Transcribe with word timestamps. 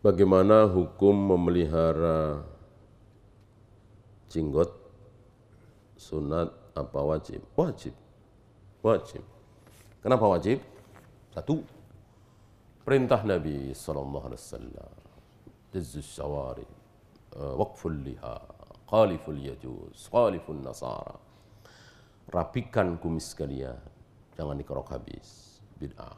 Bagaimana 0.00 0.64
hukum 0.64 1.12
memelihara 1.12 2.40
jenggot 4.32 4.72
sunat 6.00 6.48
apa 6.72 7.00
wajib? 7.04 7.44
Wajib. 7.52 7.92
Wajib. 8.80 9.20
Kenapa 10.00 10.24
wajib? 10.24 10.64
Satu, 11.36 11.60
perintah 12.80 13.20
Nabi 13.28 13.76
sallallahu 13.76 14.32
alaihi 14.32 14.40
wasallam. 14.40 14.92
Jazzus 15.68 16.16
syawari, 16.16 16.64
uh, 17.36 17.60
waqful 17.60 17.92
liha, 17.92 18.40
qaliful 18.88 19.36
yajuz, 19.36 20.08
qalifun 20.08 20.64
nasara. 20.64 21.20
Rapikan 22.32 22.96
kumis 22.96 23.36
kalian, 23.36 23.76
jangan 24.32 24.56
dikerok 24.56 24.96
habis. 24.96 25.60
Bid'ah. 25.76 26.16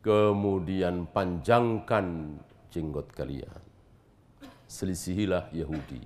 Kemudian 0.00 1.04
panjangkan 1.12 2.40
jenggot 2.72 3.12
kalian. 3.12 3.60
Selisihilah 4.64 5.52
Yahudi, 5.52 6.00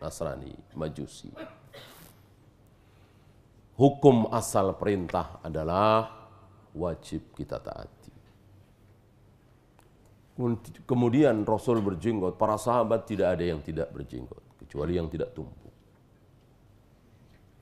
Nasrani, 0.00 0.56
Majusi. 0.72 1.28
Hukum 3.76 4.32
asal 4.32 4.72
perintah 4.80 5.38
adalah 5.44 6.08
wajib 6.72 7.36
kita 7.36 7.60
taati. 7.60 8.10
Kemudian 10.88 11.42
Rasul 11.42 11.82
berjenggot, 11.82 12.38
para 12.40 12.56
sahabat 12.56 13.04
tidak 13.04 13.36
ada 13.36 13.44
yang 13.44 13.60
tidak 13.60 13.90
berjenggot, 13.90 14.40
kecuali 14.64 14.96
yang 14.96 15.10
tidak 15.10 15.34
tumbuh. 15.34 15.74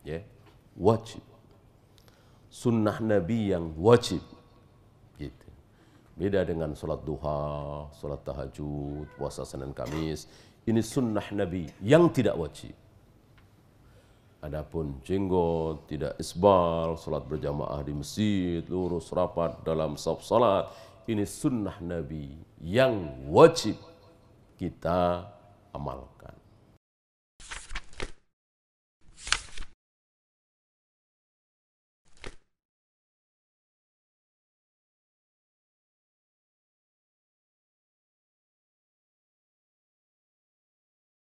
Ya, 0.06 0.22
wajib. 0.76 1.24
Sunnah 2.52 3.00
Nabi 3.02 3.52
yang 3.52 3.74
wajib 3.76 4.22
Beda 6.16 6.40
dengan 6.48 6.72
sholat 6.72 7.04
duha, 7.04 7.92
sholat 7.92 8.24
tahajud, 8.24 9.04
puasa 9.20 9.44
Senin 9.44 9.76
Kamis. 9.76 10.24
Ini 10.64 10.80
sunnah 10.80 11.28
Nabi 11.36 11.68
yang 11.84 12.08
tidak 12.08 12.40
wajib. 12.40 12.72
Adapun 14.40 14.96
jenggot, 15.04 15.84
tidak 15.84 16.16
isbal, 16.16 16.96
sholat 16.96 17.20
berjamaah 17.28 17.84
di 17.84 17.92
masjid, 17.92 18.64
lurus 18.64 19.12
rapat 19.12 19.60
dalam 19.60 20.00
saf 20.00 20.24
salat. 20.24 20.72
Ini 21.04 21.28
sunnah 21.28 21.76
Nabi 21.84 22.32
yang 22.64 23.28
wajib 23.28 23.76
kita 24.56 25.28
amalkan. 25.76 26.15